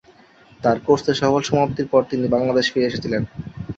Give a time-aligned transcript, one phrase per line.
[0.59, 3.23] তার কোর্সের সফল সমাপ্তির পর তিনি বাংলাদেশে ফিরে এসেছিলেন।